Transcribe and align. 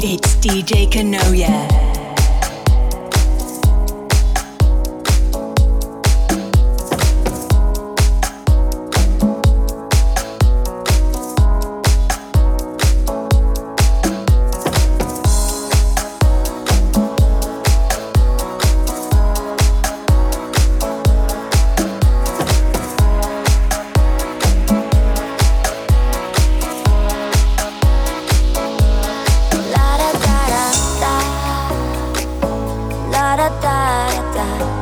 It's 0.00 0.36
DJ 0.36 0.86
Kanoya. 0.86 1.87
다 34.38 34.77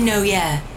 DJ 0.00 0.06
Kanoya 0.06 0.69